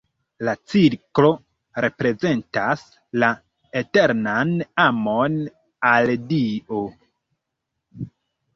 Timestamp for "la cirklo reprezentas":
0.47-2.87